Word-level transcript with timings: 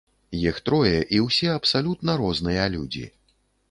Іх 0.37 0.61
трое, 0.69 0.95
і 1.17 1.21
ўсе 1.27 1.53
абсалютна 1.59 2.19
розныя 2.25 2.69
людзі. 2.77 3.09